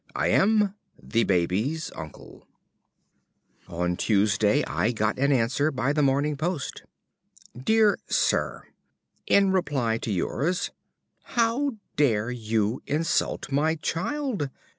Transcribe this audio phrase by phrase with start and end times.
[0.15, 2.47] I am, ~The Baby's Uncle~.
[3.67, 6.85] On Tuesday I got an answer by the morning post:
[7.55, 8.63] Dear Sir,
[9.27, 10.71] In reply to yours:
[11.37, 14.49] How dare you insult my child?